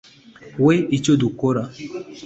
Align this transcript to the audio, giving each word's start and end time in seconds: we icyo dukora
we 0.65 0.75
icyo 0.97 1.13
dukora 1.21 1.61